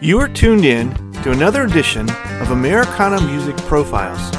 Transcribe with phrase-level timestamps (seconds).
[0.00, 4.32] You are tuned in to another edition of Americana Music Profiles,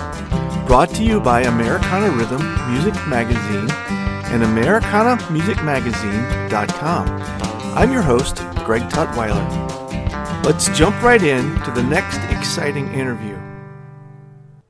[0.68, 3.72] brought to you by Americana Rhythm Music Magazine
[4.32, 7.08] and AmericanaMusicMagazine.com.
[7.78, 10.44] I'm your host, Greg Tutwiler.
[10.44, 13.40] Let's jump right in to the next exciting interview.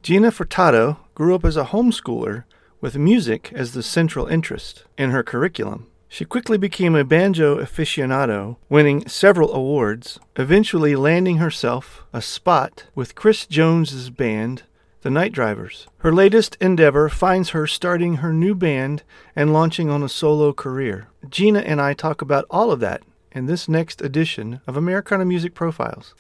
[0.04, 2.44] Gina Furtado grew up as a homeschooler
[2.80, 5.88] with music as the central interest in her curriculum.
[6.16, 13.16] She quickly became a banjo aficionado, winning several awards, eventually landing herself a spot with
[13.16, 14.64] Chris Jones's band,
[15.02, 15.88] the Night Drivers.
[15.98, 19.04] Her latest endeavor finds her starting her new band
[19.36, 21.10] and launching on a solo career.
[21.30, 25.54] Gina and I talk about all of that in this next edition of Americana Music
[25.54, 26.16] Profiles.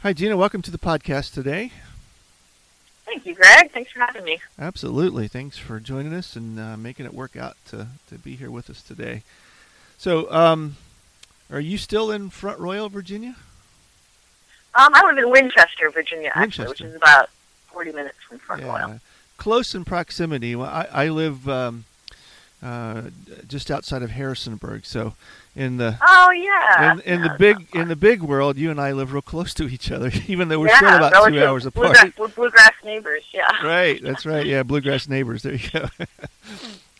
[0.00, 0.36] Hi, Gina.
[0.36, 1.70] Welcome to the podcast today.
[3.08, 3.70] Thank you, Greg.
[3.72, 4.38] Thanks for having me.
[4.58, 5.28] Absolutely.
[5.28, 8.68] Thanks for joining us and uh, making it work out to, to be here with
[8.68, 9.22] us today.
[9.96, 10.76] So, um,
[11.50, 13.36] are you still in Front Royal, Virginia?
[14.74, 17.30] Um, I live in Winchester, Virginia, actually, which is about
[17.68, 18.68] 40 minutes from Front yeah.
[18.68, 19.00] Royal.
[19.38, 20.54] Close in proximity.
[20.54, 21.84] Well, I, I live um,
[22.62, 23.02] uh,
[23.46, 25.14] just outside of Harrisonburg, so
[25.54, 26.92] in the Oh, yeah.
[26.92, 29.54] in, in Yeah, the big in the big world, you and I live real close
[29.54, 30.76] to each other, even though we're far.
[30.78, 31.86] still about two hours apart.
[31.94, 33.48] Bluegrass, blue- bluegrass neighbors, yeah.
[33.64, 34.44] right, that's right.
[34.46, 35.42] Yeah, bluegrass neighbors.
[35.42, 35.88] There you go.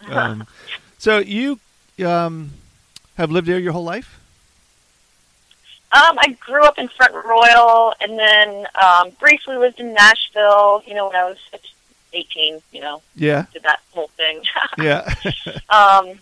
[0.14, 0.46] um,
[0.98, 1.58] so you
[2.04, 2.50] um,
[3.16, 4.14] have lived there your whole life?
[5.90, 10.92] Um, I grew up in Front Royal and then um, briefly lived in Nashville, you
[10.94, 11.38] know, when I was
[12.12, 14.42] 18, you know, Yeah, did that whole thing.
[14.78, 15.12] yeah.
[15.70, 16.18] um,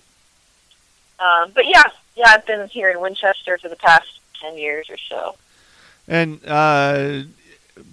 [1.18, 1.84] um, but yeah,
[2.16, 4.06] yeah, I've been here in Winchester for the past
[4.40, 5.36] 10 years or so.
[6.08, 7.22] and uh,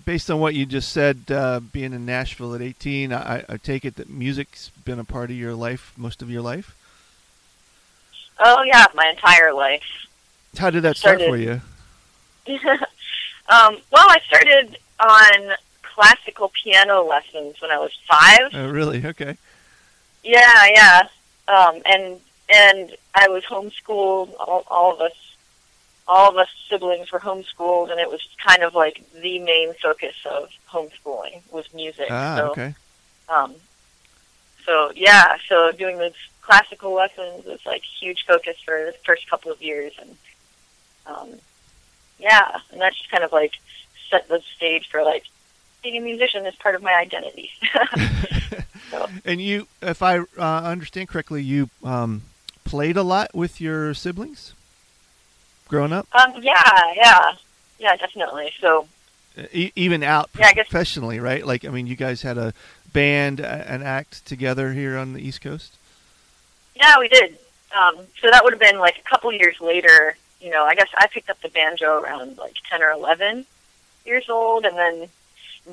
[0.06, 3.86] based on what you just said, uh, being in Nashville at 18, I, I take
[3.86, 6.76] it that music's been a part of your life most of your life.
[8.40, 9.84] Oh, yeah, my entire life.
[10.58, 11.62] How did that start for you?
[12.48, 15.56] um, well, I started on
[15.94, 18.50] classical piano lessons when I was five.
[18.54, 19.06] Oh, really?
[19.06, 19.38] Okay.
[20.24, 21.08] Yeah, yeah.
[21.48, 24.34] Um, and and I was homeschooled.
[24.40, 25.36] All, all of us,
[26.08, 30.16] all of us siblings were homeschooled, and it was kind of like the main focus
[30.30, 32.08] of homeschooling was music.
[32.10, 32.76] Ah, so, okay.
[33.30, 33.56] um,
[34.66, 39.52] so yeah, so doing those classical lessons was like huge focus for the first couple
[39.52, 40.18] of years, and
[41.06, 41.30] um,
[42.20, 43.54] yeah, and that just kind of like
[44.10, 45.26] set the stage for like
[45.84, 47.52] being a musician is part of my identity.
[48.92, 50.26] so, And you, if I uh,
[50.64, 52.24] understand correctly, you um,
[52.64, 54.54] played a lot with your siblings
[55.68, 57.32] growing up, um, yeah, yeah,
[57.80, 58.52] yeah, definitely.
[58.62, 58.88] So
[59.52, 61.46] e- even out Yeah, professionally, right?
[61.46, 62.54] Like, I mean, you guys had a
[62.92, 65.74] band, an act together here on the East Coast.
[66.76, 67.38] yeah, we did.
[67.76, 70.16] Um, so that would have been like a couple years later.
[70.40, 73.46] You know, I guess I picked up the banjo around like ten or eleven
[74.06, 75.10] years old, and then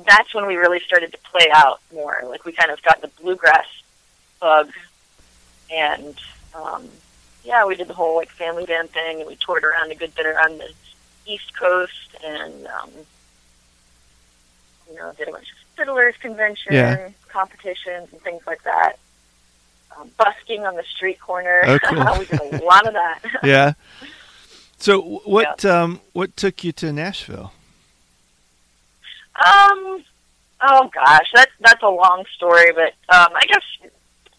[0.05, 2.21] that's when we really started to play out more.
[2.25, 3.65] Like we kind of got the bluegrass
[4.39, 4.71] bug,
[5.71, 6.15] and
[6.55, 6.87] um,
[7.43, 10.13] yeah, we did the whole like family band thing, and we toured around a good
[10.15, 10.71] bit around the
[11.25, 12.89] East Coast, and um,
[14.89, 17.09] you know, did a bunch of fiddlers convention Yeah.
[17.29, 18.93] competitions and things like that.
[19.97, 21.61] Um, busking on the street corner.
[21.65, 22.19] Oh, cool.
[22.19, 23.19] we did a lot of that.
[23.43, 23.73] Yeah.
[24.77, 27.53] So, what um, what took you to Nashville?
[29.35, 30.03] Um.
[30.63, 33.91] Oh gosh, that's that's a long story, but um, I guess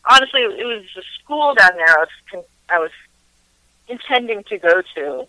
[0.08, 1.88] honestly, it was a school down there.
[1.88, 2.90] I was con- I was
[3.88, 5.26] intending to go to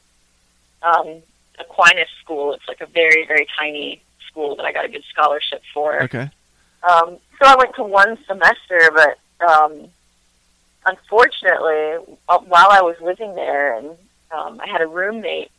[0.83, 1.21] um,
[1.59, 2.53] Aquinas School.
[2.53, 6.03] It's like a very very tiny school that I got a good scholarship for.
[6.03, 6.29] Okay.
[6.83, 9.17] Um, so I went to one semester, but
[9.47, 9.87] um,
[10.85, 13.87] unfortunately, while I was living there, and
[14.31, 15.49] um, I had a roommate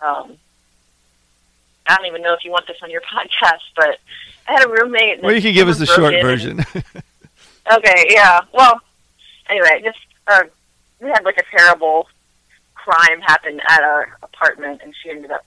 [0.00, 0.36] Um,
[1.86, 3.98] I don't even know if you want this on your podcast, but
[4.46, 5.22] I had a roommate.
[5.22, 6.60] Well, you can give us the short version.
[7.72, 8.40] okay, yeah.
[8.52, 8.80] Well,
[9.48, 10.42] anyway, just uh,
[11.00, 12.08] we had like a terrible
[12.74, 15.44] crime happen at our apartment, and she ended up.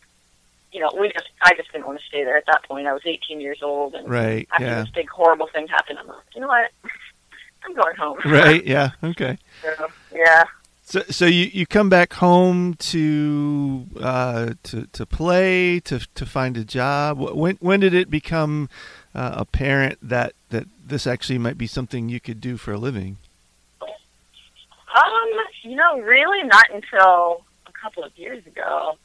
[0.71, 2.87] You know, we just I just didn't want to stay there at that point.
[2.87, 4.81] I was 18 years old, and right, after yeah.
[4.81, 6.69] this big horrible thing happened, I'm like, you know what?
[7.65, 8.19] I'm going home.
[8.25, 8.63] Right.
[8.75, 8.91] Yeah.
[9.03, 9.37] Okay.
[9.61, 10.43] So, yeah.
[10.87, 16.55] So, so you, you come back home to uh, to to play to to find
[16.57, 17.19] a job.
[17.19, 18.69] When when did it become
[19.15, 23.17] uh, apparent that that this actually might be something you could do for a living?
[23.81, 25.29] Um,
[25.63, 28.95] you know, really not until a couple of years ago.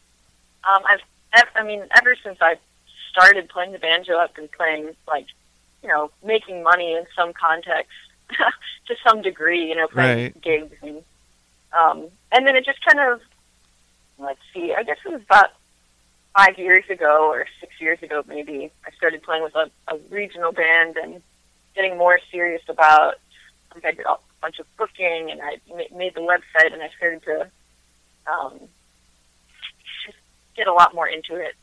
[0.68, 2.56] Um, I've, I mean, ever since I
[3.10, 5.26] started playing the banjo, I've been playing like,
[5.82, 7.90] you know, making money in some context
[8.86, 9.66] to some degree.
[9.66, 10.42] You know, playing Right.
[10.42, 11.02] gigs and
[11.72, 13.20] um, and then it just kind of
[14.18, 14.74] let's see.
[14.76, 15.52] I guess it was about
[16.36, 18.70] five years ago or six years ago, maybe.
[18.86, 21.22] I started playing with a, a regional band and
[21.74, 23.14] getting more serious about.
[23.74, 26.90] Like I did a bunch of booking, and I ma- made the website, and I
[26.96, 27.50] started to
[28.30, 28.58] um,
[30.04, 30.18] just
[30.56, 31.54] get a lot more into it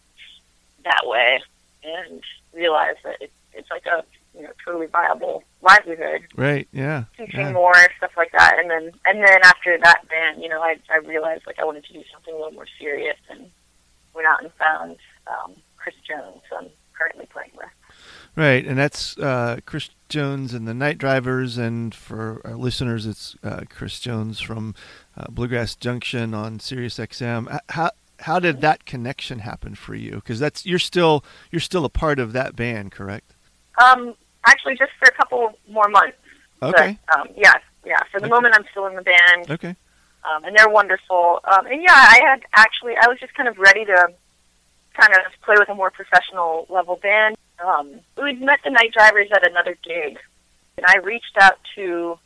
[0.85, 1.41] that way,
[1.83, 2.21] and
[2.53, 4.05] realize that it, it's like a
[4.37, 6.67] you know truly viable livelihood Right.
[6.71, 7.05] Yeah.
[7.17, 7.51] teaching yeah.
[7.51, 10.97] more stuff like that and then and then after that band you know i i
[10.97, 13.49] realized like i wanted to do something a little more serious and
[14.13, 14.97] went out and found
[15.27, 16.67] um chris jones who i'm
[16.97, 17.67] currently playing with
[18.35, 23.35] Right, and that's uh, Chris Jones and the Night Drivers, and for our listeners, it's
[23.43, 24.75] uh, Chris Jones from
[25.17, 27.59] uh, Bluegrass Junction on Sirius XM.
[27.69, 27.89] How
[28.19, 30.15] how did that connection happen for you?
[30.15, 33.33] Because that's you're still you're still a part of that band, correct?
[33.83, 34.13] um
[34.47, 36.17] actually just for a couple more months
[36.61, 37.53] Okay, but, um yeah
[37.85, 38.35] yeah for the Okay.
[38.35, 39.75] moment i'm still in the band okay,
[40.27, 41.39] um, and they're wonderful.
[41.45, 44.07] Um, and yeah, I had actually, I was just kind of ready to
[44.93, 47.37] kind of play with a more professional level band.
[47.65, 50.17] Um, we'd met the Night Drivers at another gig,
[50.77, 52.19] and I reached out to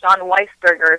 [0.00, 0.98] Jon Weisberger,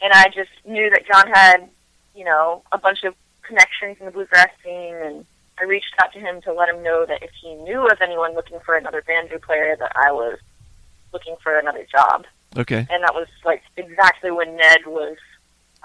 [0.00, 1.68] and I just knew that Jon had,
[2.14, 3.14] you know, a bunch of
[3.46, 5.26] connections in the bluegrass scene, and
[5.60, 8.34] I reached out to him to let him know that if he knew of anyone
[8.34, 10.38] looking for another banjo player, that I was
[11.12, 12.24] looking for another job
[12.56, 15.16] okay, and that was like exactly when Ned was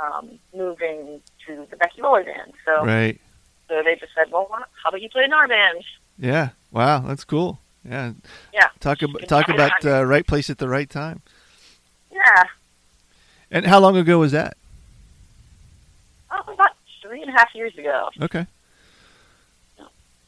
[0.01, 2.53] um, moving to the Becky Buller band.
[2.65, 3.19] So, right,
[3.67, 5.83] so they just said, "Well, how about you play in our band?"
[6.17, 6.49] yeah.
[6.71, 7.59] Wow, that's cool.
[7.87, 8.11] Yeah,
[8.53, 11.21] Yeah, talk about talk about uh, right place at the right time.
[12.11, 12.43] yeah.
[13.49, 14.57] And how long ago was that?
[16.29, 16.71] Oh, about
[17.01, 18.09] three and a half years ago.
[18.21, 18.45] Okay.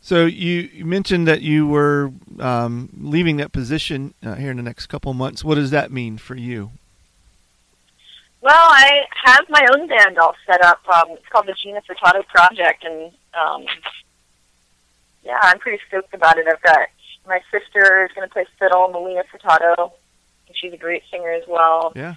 [0.01, 4.63] So you, you mentioned that you were um, leaving that position uh, here in the
[4.63, 5.44] next couple of months.
[5.44, 6.72] What does that mean for you?
[8.42, 10.80] Well, I have my own band all set up.
[10.88, 13.66] Um, it's called the Gina Furtado Project, and um,
[15.24, 16.48] yeah, I'm pretty stoked about it.
[16.48, 16.88] I've got
[17.28, 19.92] my sister is going to play fiddle, Melina Furtado,
[20.48, 21.92] and she's a great singer as well.
[21.96, 22.16] Yeah.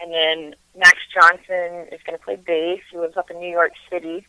[0.00, 2.82] And then Max Johnson is going to play bass.
[2.90, 4.26] He lives up in New York City.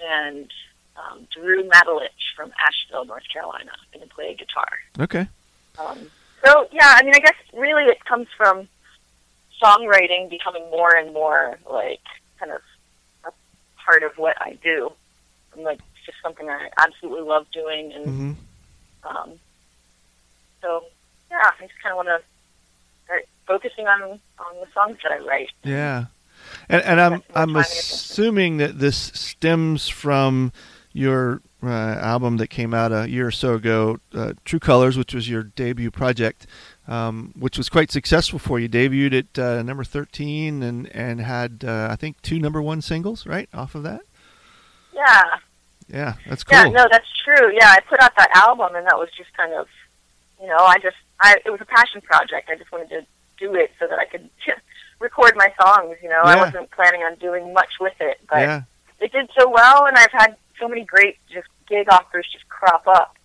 [0.00, 0.50] And
[0.96, 4.68] um, Drew Matulich from Asheville, North Carolina, and to play guitar.
[5.00, 5.28] Okay.
[5.78, 6.10] Um,
[6.44, 8.68] so, yeah, I mean, I guess really it comes from
[9.62, 12.00] songwriting becoming more and more like
[12.38, 12.60] kind of
[13.24, 13.32] a
[13.84, 14.92] part of what I do.
[15.56, 17.92] I'm like, it's just something I absolutely love doing.
[17.92, 18.32] And hmm
[19.04, 19.32] um,
[20.62, 20.84] so,
[21.30, 22.20] yeah, I just kind of want to
[23.04, 24.02] start focusing on
[24.38, 25.50] on the songs that I write.
[25.62, 26.06] Yeah.
[26.68, 27.94] And, and I'm I'm time and attention.
[27.94, 30.52] assuming that this stems from
[30.94, 35.12] your uh, album that came out a year or so ago, uh, True Colors, which
[35.12, 36.46] was your debut project,
[36.88, 38.68] um, which was quite successful for you.
[38.68, 43.26] Debuted at uh, number 13 and and had uh, I think two number one singles
[43.26, 44.02] right off of that.
[44.94, 45.22] Yeah,
[45.88, 46.56] Yeah, that's cool.
[46.56, 47.52] yeah, no, that's true.
[47.52, 49.66] Yeah, I put out that album, and that was just kind of,
[50.40, 52.48] you know, I just, I it was a passion project.
[52.48, 53.06] I just wanted to
[53.38, 54.30] do it so that I could
[55.00, 55.96] record my songs.
[56.00, 58.62] You know, I wasn't planning on doing much with it, but yeah,
[59.00, 62.86] it did so well, and I've had so many great just gig offers just crop
[62.86, 63.16] up.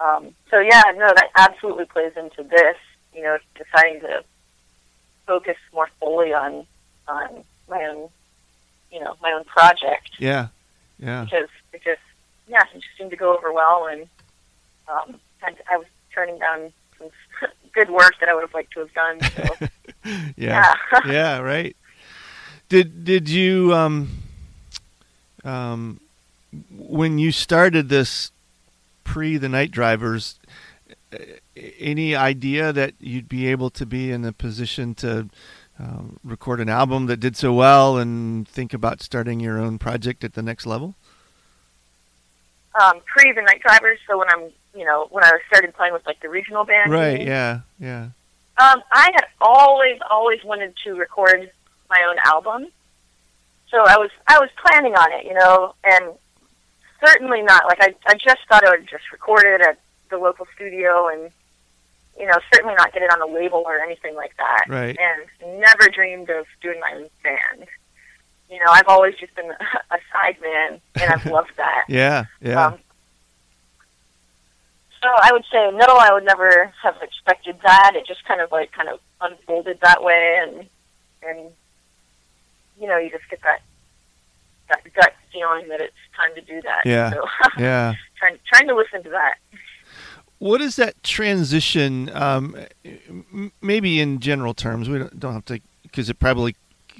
[0.00, 2.76] Um, so yeah, no, that absolutely plays into this.
[3.14, 4.24] You know, deciding to
[5.26, 6.66] focus more fully on
[7.08, 8.08] on my own,
[8.90, 10.48] you know, my own project yeah,
[10.98, 11.24] yeah.
[11.24, 12.00] because it just
[12.48, 14.08] yeah, it just seemed to go over well, and
[14.88, 17.10] um, had, I was turning down some
[17.74, 19.20] good work that I would have liked to have done.
[19.20, 19.66] So
[20.36, 20.74] yeah.
[20.92, 21.76] yeah, yeah, right.
[22.68, 24.08] Did did you um
[25.44, 26.00] um
[26.70, 28.32] when you started this
[29.04, 30.38] pre the night drivers
[31.78, 35.28] any idea that you'd be able to be in a position to
[35.78, 40.24] um, record an album that did so well and think about starting your own project
[40.24, 40.94] at the next level?
[42.80, 43.98] um, pre the Night Drivers.
[44.06, 46.90] So when I'm, you know, when I started playing with like the regional band.
[46.90, 47.20] Right.
[47.20, 47.60] Yeah.
[47.78, 48.08] Yeah.
[48.58, 51.50] Um, I had always, always wanted to record
[51.88, 52.68] my own album.
[53.70, 56.12] So I was, I was planning on it, you know, and
[57.04, 59.78] certainly not like I, I just thought I would just record it at
[60.10, 61.30] the local studio and,
[62.18, 64.64] you know, certainly not get it on a label or anything like that.
[64.68, 64.96] Right.
[64.98, 67.68] And never dreamed of doing my own band.
[68.50, 69.50] You know, I've always just been
[69.90, 71.84] a side man, and I've loved that.
[71.88, 72.26] Yeah.
[72.40, 72.66] Yeah.
[72.66, 72.78] Um,
[75.02, 77.92] so I would say no, I would never have expected that.
[77.96, 80.68] It just kind of like kind of unfolded that way, and
[81.26, 81.50] and
[82.78, 83.62] you know you just get that
[84.68, 86.82] that gut feeling that it's time to do that.
[86.84, 87.10] Yeah.
[87.10, 87.24] So
[87.58, 87.94] yeah.
[88.16, 89.36] trying trying to listen to that.
[90.38, 92.10] What is that transition?
[92.12, 92.56] Um,
[93.60, 96.56] maybe in general terms, we don't, don't have to because it probably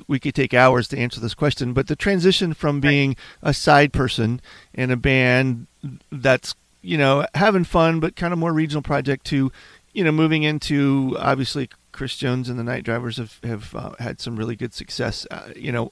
[0.06, 1.72] we could take hours to answer this question.
[1.72, 4.40] But the transition from being a side person
[4.72, 5.66] in a band
[6.10, 9.50] that's you know having fun but kind of more regional project to
[9.92, 14.20] you know moving into obviously Chris Jones and the Night Drivers have have uh, had
[14.20, 15.26] some really good success.
[15.30, 15.90] Uh, you know.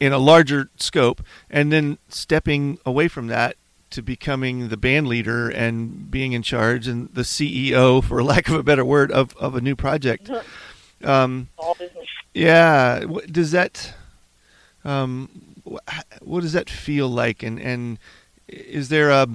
[0.00, 3.56] In a larger scope, and then stepping away from that
[3.90, 8.54] to becoming the band leader and being in charge and the CEO, for lack of
[8.54, 10.30] a better word, of, of a new project.
[11.02, 11.48] Um,
[12.34, 13.94] yeah, does that
[14.84, 15.28] um,
[16.20, 17.42] what does that feel like?
[17.42, 17.98] And and
[18.48, 19.26] is there a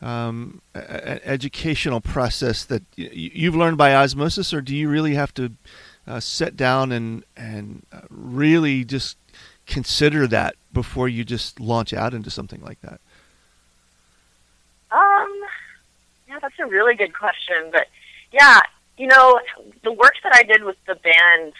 [0.00, 5.34] um, an educational process that y- you've learned by osmosis, or do you really have
[5.34, 5.52] to
[6.06, 9.16] uh, sit down and and uh, really just
[9.68, 13.00] consider that before you just launch out into something like that?
[14.90, 15.40] Um,
[16.26, 17.68] yeah, that's a really good question.
[17.70, 17.86] But
[18.32, 18.60] yeah,
[18.96, 19.38] you know,
[19.84, 21.52] the work that I did with the band,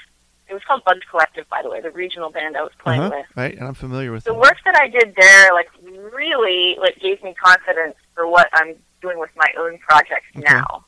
[0.48, 3.16] it was called Buds Collective, by the way, the regional band I was playing Uh-huh,
[3.18, 3.36] with.
[3.36, 4.38] right, and I'm familiar with The that.
[4.40, 5.68] work that I did there, like,
[6.12, 10.44] really, like, gave me confidence for what I'm doing with my own projects Okay.
[10.50, 10.84] now,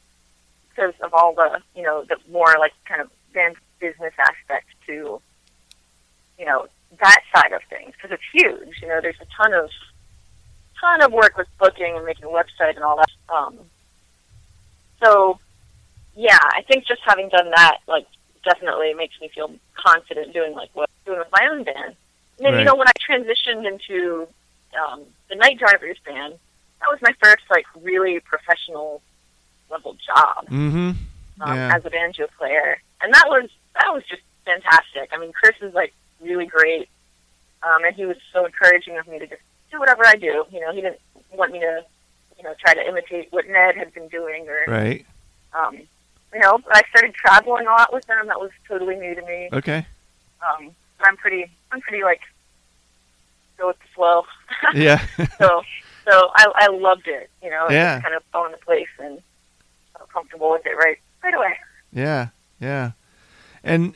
[0.70, 5.20] because of all the, you know, the more like kind of band business aspect to,
[6.38, 6.66] you know,
[6.98, 8.80] that side of things, because it's huge.
[8.82, 9.70] You know, there's a ton of
[10.80, 13.34] ton of work with booking and making a website and all that.
[13.34, 13.58] Um,
[15.02, 15.38] so,
[16.14, 18.06] yeah, I think just having done that, like,
[18.44, 21.94] definitely makes me feel confident doing like what I'm doing with my own band.
[22.38, 22.58] And then Right.
[22.60, 24.26] you know when I transitioned into
[24.82, 26.34] um, the Night Drivers band,
[26.80, 29.02] that was my first like really professional
[29.70, 30.90] level job Mm-hmm.
[31.42, 31.76] um, Yeah.
[31.76, 35.10] as a banjo player, and that was that was just fantastic.
[35.12, 36.88] I mean, Chris is like really great,
[37.62, 40.44] um, and he was so encouraging of me to just do whatever I do.
[40.50, 41.00] You know, he didn't
[41.32, 41.84] want me to,
[42.38, 45.06] you know, try to imitate what Ned had been doing or Right.
[45.54, 45.76] um,
[46.32, 48.26] you know, but I started traveling a lot with them.
[48.28, 49.48] That was totally new to me.
[49.52, 49.86] Okay.
[50.46, 52.20] Um, but I'm pretty, I'm pretty like
[53.58, 54.24] go with the flow.
[54.74, 55.04] Yeah.
[55.38, 55.62] so,
[56.04, 57.30] so I, I loved it.
[57.42, 57.94] You know, it Yeah.
[57.96, 59.18] just kind of fell into place and
[59.96, 61.56] felt comfortable with it right, right away.
[61.92, 62.28] Yeah,
[62.60, 62.92] yeah.
[63.64, 63.94] And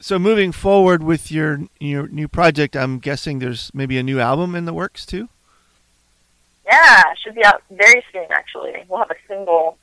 [0.00, 4.54] so moving forward with your your new project, I'm guessing there's maybe a new album
[4.54, 5.28] in the works too.
[6.66, 8.26] Yeah, should be out very soon.
[8.30, 9.78] Actually, we'll have a single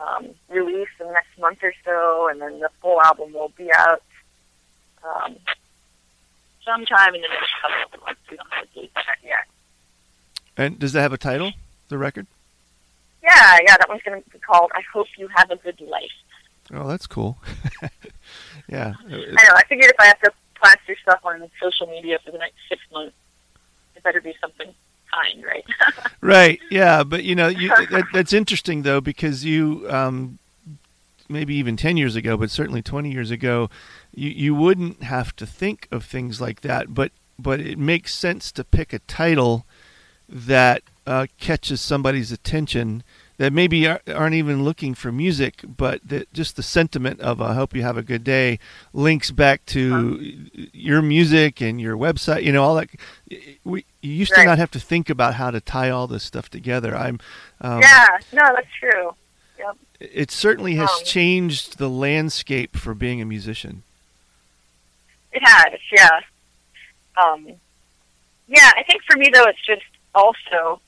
[0.00, 3.70] um, release in the next month or so, and then the full album will be
[3.72, 4.02] out
[5.04, 5.36] um,
[6.64, 8.20] sometime in the next couple of months.
[8.30, 8.90] We don't have a date
[9.22, 9.46] yet.
[10.56, 11.52] And does that have a title?
[11.88, 12.26] The record?
[13.22, 16.10] Yeah, yeah, that one's going to be called "I Hope You Have a Good Life."
[16.72, 17.38] Oh, that's cool.
[18.74, 18.94] yeah.
[19.06, 19.54] I know.
[19.54, 22.82] I figured if I have to plaster stuff on social media for the next six
[22.92, 23.14] months,
[23.96, 24.74] it better be something
[25.12, 25.64] kind, right?
[26.20, 26.58] Right.
[26.70, 30.38] Yeah, but you know, you, that, that's interesting though because you um,
[31.28, 33.68] maybe even ten years ago, but certainly twenty years ago,
[34.14, 36.94] you you wouldn't have to think of things like that.
[36.94, 39.66] But but it makes sense to pick a title
[40.28, 43.02] that uh, catches somebody's attention
[43.36, 47.74] that maybe aren't even looking for music, but that just the sentiment of "I hope
[47.74, 48.58] you have a good day"
[48.92, 50.20] links back to
[50.72, 52.44] your music and your website.
[52.44, 52.88] You know, all that.
[53.64, 56.48] We you used to not have to think about how to tie all this stuff
[56.50, 56.96] together.
[56.96, 57.18] I'm.
[57.60, 59.14] Um, yeah, no, that's true.
[59.58, 59.76] Yep.
[60.00, 63.82] It certainly has Um, changed the landscape for being a musician.
[65.32, 66.20] It has, yeah.
[67.16, 67.48] Um,
[68.46, 69.82] yeah, I think for me though, it's just
[70.14, 70.80] also,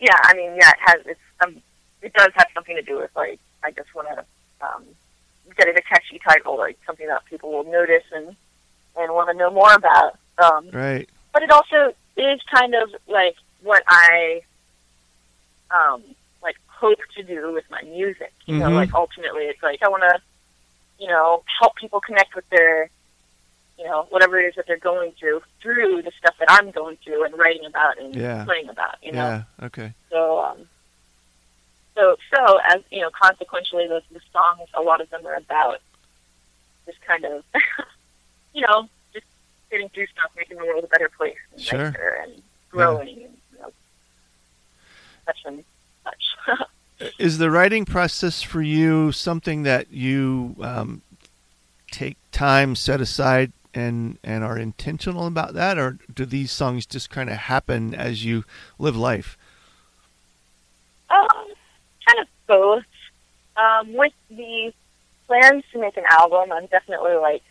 [0.00, 0.16] yeah.
[0.22, 1.00] I mean, yeah, it has.
[1.06, 1.56] It's um,
[2.02, 4.24] it does have something to do with like I just want to
[4.66, 4.84] um,
[5.56, 8.36] get it a catchy title, like something that people will notice and
[8.96, 10.18] and want to know more about.
[10.38, 11.08] Um, Right.
[11.32, 14.42] but it also is kind of like what I
[15.70, 16.02] um
[16.42, 18.32] like hope to do with my music.
[18.46, 18.74] You know, Mhm.
[18.76, 20.20] like ultimately it's like I wanna,
[20.98, 22.90] you know, help people connect with their
[23.78, 26.98] you know, whatever it is that they're going through, through the stuff that I'm going
[27.02, 28.44] through and writing about and Yeah.
[28.44, 29.18] playing about, you know.
[29.26, 29.42] Yeah.
[29.62, 29.94] Okay.
[32.00, 35.80] So, so, as you know, consequentially, those the songs, a lot of them are about
[36.86, 37.44] just kind of,
[38.54, 39.26] you know, just
[39.70, 41.90] getting through stuff, making the world a better place, and Sure.
[41.90, 43.70] nicer and growing, and you know,
[45.26, 45.64] such and
[46.04, 47.08] such.
[47.18, 51.02] Is the writing process for you something that you um,
[51.90, 57.10] take time set aside and and are intentional about that, or do these songs just
[57.10, 58.44] kind of happen as you
[58.78, 59.36] live life?
[61.10, 61.49] Um,
[62.10, 62.84] kind of both.
[63.56, 64.72] Um, with the
[65.26, 67.42] plans to make an album, I'm definitely like,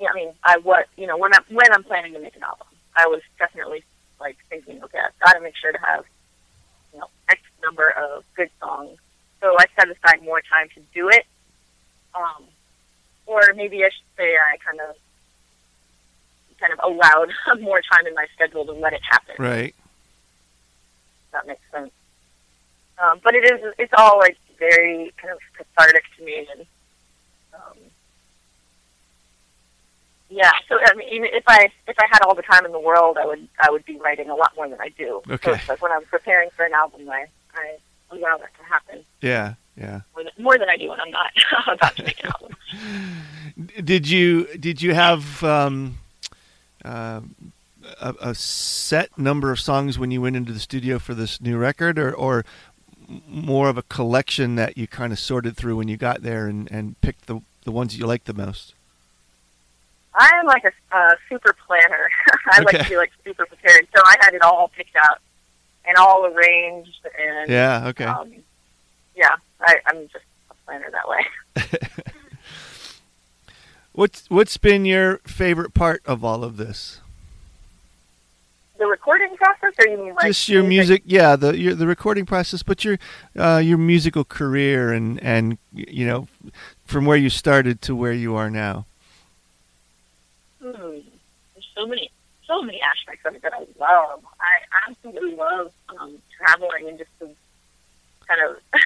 [0.00, 2.42] yeah, I mean, I what you know when I'm when I'm planning to make an
[2.42, 2.66] album,
[2.96, 3.82] I was definitely
[4.20, 6.04] like thinking, okay, I've got to make sure to have
[6.92, 8.98] you know X number of good songs.
[9.40, 11.26] So I set aside more time to do it.
[12.14, 12.44] Um,
[13.26, 14.96] or maybe I should say I kind of
[16.58, 17.30] kind of allowed
[17.60, 19.74] more time in my schedule to let it happen Right.
[21.32, 21.92] that makes sense.
[23.02, 26.66] Um, but it is, it's all like very kind of cathartic to me, and
[27.54, 27.76] um,
[30.30, 30.50] yeah.
[30.68, 33.16] So I mean, even if I if I had all the time in the world,
[33.18, 35.22] I would I would be writing a lot more than I do.
[35.26, 35.52] So Okay.
[35.52, 37.76] it's like when I'm preparing for an album, I I
[38.10, 39.54] allow that to happen Yeah.
[39.76, 40.00] Yeah.
[40.14, 41.30] more than, more than I do when I'm not
[41.68, 42.56] about to make an album.
[43.84, 45.98] Did you did you have um,
[46.84, 47.20] uh,
[48.00, 51.56] a, a set number of songs when you went into the studio for this new
[51.58, 52.44] record, or or
[53.26, 56.70] more of a collection that you kind of sorted through when you got there and,
[56.70, 58.74] and picked the the ones that you liked the most?
[60.14, 62.10] I am like a uh, super planner.
[62.52, 65.20] I like to be like super prepared, so I had it all picked out
[65.84, 67.88] and all arranged and Yeah.
[67.88, 68.04] Okay.
[68.04, 68.32] Um,
[69.14, 71.26] yeah, I, I'm just a planner that way.
[73.98, 77.00] What's what's been your favorite part of all of this?
[78.78, 82.24] The recording process, or you mean like Just your music, yeah, the your, the recording
[82.24, 82.96] process, but your
[83.36, 86.28] uh, your musical career and and you know
[86.84, 88.86] from where you started to where you are now.
[90.62, 90.70] Hmm,
[91.54, 92.10] there's so many,
[92.46, 94.22] so many aspects of it that I love.
[94.40, 98.56] I absolutely love um, traveling and just kind of,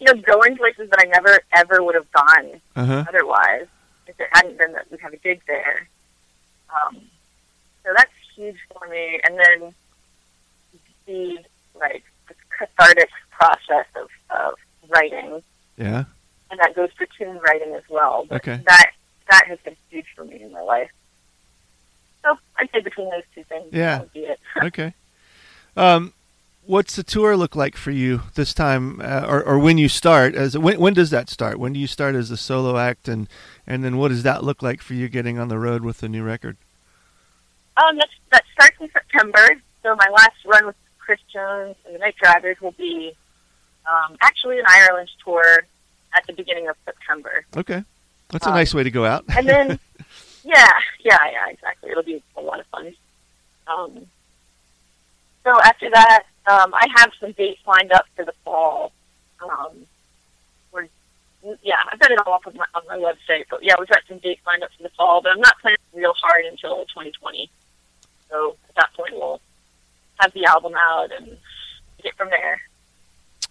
[0.00, 3.04] you know, going places that I never ever would have gone Uh huh.
[3.08, 3.66] otherwise
[4.06, 5.88] if it hadn't been that we have a gig there.
[6.70, 6.96] Um,
[7.84, 9.20] so that's huge for me.
[9.24, 9.74] And then
[11.06, 11.38] the
[11.78, 14.54] like the cathartic process of, of
[14.88, 15.42] writing,
[15.76, 16.04] Yeah.
[16.50, 18.26] and that goes for tune writing as well.
[18.28, 18.60] But Okay.
[18.66, 18.90] that
[19.30, 20.90] that has been huge for me in my life.
[22.22, 23.98] So I'd say between those two things, Yeah.
[23.98, 24.40] that would be it.
[24.64, 24.94] Okay.
[25.76, 26.12] Um,
[26.66, 30.34] what's the tour look like for you this time, uh, or or when you start?
[30.34, 31.58] As when when does that start?
[31.58, 33.28] When do you start as a solo act, and
[33.66, 36.08] and then what does that look like for you getting on the road with the
[36.08, 36.56] new record?
[37.82, 39.48] Um, that's, that starts in September.
[39.82, 43.16] So my last run with Chris Jones and the Night Drivers will be
[43.90, 45.60] um, actually an Ireland tour
[46.14, 47.44] at the beginning of September.
[47.56, 47.82] Okay,
[48.30, 49.24] that's a Um, nice way to go out.
[49.36, 49.78] And then,
[50.44, 50.68] yeah,
[51.00, 51.90] yeah, yeah, exactly.
[51.90, 52.94] It'll be a lot of fun.
[53.66, 54.06] Um,
[55.44, 58.92] so after that, um, I have some dates lined up for the fall.
[59.42, 59.86] Um,
[60.72, 60.88] we're,
[61.62, 63.44] yeah, I've got it all up on my, on my website.
[63.48, 65.78] But yeah, we've got some dates lined up for the fall, but I'm not planning
[65.94, 67.48] real hard until 2020.
[68.30, 69.40] So at that point, we'll
[70.18, 71.36] have the album out and
[72.02, 72.60] get from there.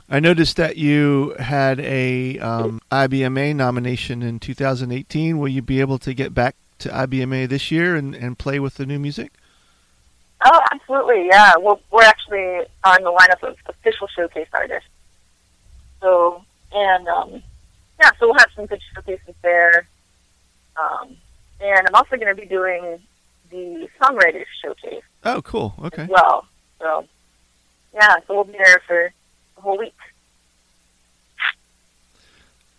[0.10, 5.38] I noticed that you had a um, IBMA nomination in 2018.
[5.38, 8.76] Will you be able to get back to IBMA this year and, and play with
[8.76, 9.34] the new music?
[10.44, 11.54] Oh, absolutely, yeah.
[11.60, 14.90] Well, we're actually on the lineup of official showcase artists.
[16.02, 17.44] So, and um,
[18.00, 19.86] yeah, so we'll have some good showcases there.
[20.78, 21.18] Um,
[21.60, 23.00] and I'm also going to be doing
[23.52, 25.74] the songwriters showcase Oh, cool.
[25.84, 26.08] Okay.
[26.10, 26.46] well.
[26.80, 27.06] So,
[27.94, 29.12] yeah, so we'll be there for
[29.58, 29.94] a whole week.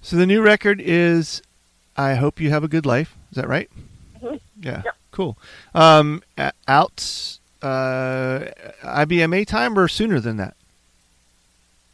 [0.02, 1.42] So the new record is
[1.96, 3.14] I Hope You Have a Good Life.
[3.30, 3.68] Is that right?
[4.22, 4.40] Mhm.
[4.60, 4.82] Yeah.
[4.84, 4.96] Yep.
[5.10, 5.36] Cool.
[5.74, 6.22] Um,
[6.66, 8.46] out uh,
[8.82, 10.54] IBMA time or sooner than that?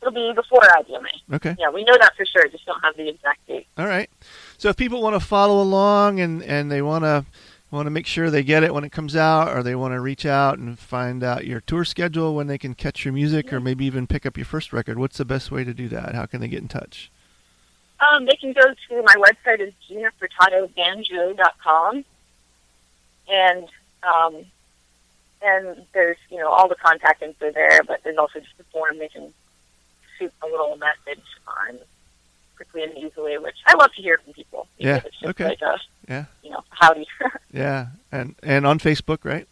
[0.01, 1.35] It'll be before IBMA.
[1.35, 1.57] Okay.
[1.59, 2.47] Yeah, we know that for sure.
[2.49, 3.67] Just don't have the exact date.
[3.77, 4.09] All right.
[4.59, 7.25] So if people want to follow along and, and they want to
[7.77, 10.01] want to make sure they get it when it comes out, or they want to
[10.01, 13.61] reach out and find out your tour schedule when they can catch your music, or
[13.61, 16.15] maybe even pick up your first record, what's the best way to do that?
[16.15, 17.11] How can they get in touch?
[18.01, 22.05] Um, they can go to my website is ginafurtadobanjo.com.
[23.29, 23.69] And
[24.03, 24.45] um,
[25.43, 28.99] and there's you know all the contact info there, but there's also just a form
[28.99, 29.33] they can
[30.19, 31.79] shoot a little message on
[32.57, 34.67] quickly and easily, which I love to hear from people.
[34.79, 34.97] Yeah.
[35.05, 35.49] It's just okay.
[35.49, 36.25] Like a, yeah.
[36.43, 37.07] You know, howdy.
[37.53, 39.47] yeah, and and on Facebook, right?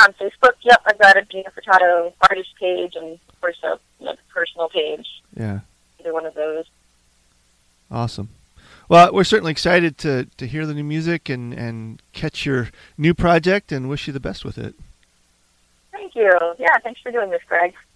[0.00, 4.06] On Facebook, yep, I've got a Gina Furtado artist page and of course a you
[4.06, 5.06] know, personal page.
[5.36, 5.60] Yeah.
[6.00, 6.64] Either one of those.
[7.90, 8.30] Awesome.
[8.88, 13.14] Well, we're certainly excited to, to hear the new music and, and catch your new
[13.14, 14.74] project and wish you the best with it.
[15.92, 16.30] Thank you.
[16.58, 17.74] Yeah, thanks for doing this, Greg.